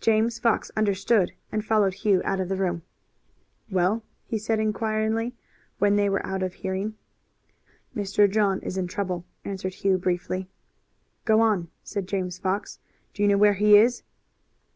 [0.00, 2.82] James Fox understood and followed Hugh out of the room.
[3.72, 5.34] "Well," he said inquiringly
[5.80, 6.94] when they were out of hearing.
[7.92, 8.30] "Mr.
[8.30, 10.48] John is in trouble," answered Hugh briefly.
[11.24, 12.78] "Go on," said James Fox.
[13.14, 14.04] "Do you know where he is?"